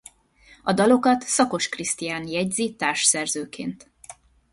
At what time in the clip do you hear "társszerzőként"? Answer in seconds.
2.75-3.89